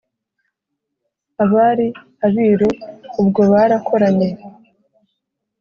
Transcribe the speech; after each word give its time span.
abari 1.43 1.87
abiru 2.25 2.69
ubwo 3.21 3.41
barakoranye 3.51 4.29